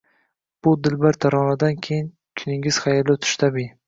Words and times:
Bu 0.67 0.71
dilbar 0.87 1.19
taronadan 1.25 1.77
keyin 1.87 2.07
kuningiz 2.43 2.81
xayrli 2.87 3.15
oʻtishi 3.17 3.39
tabiiy. 3.45 3.69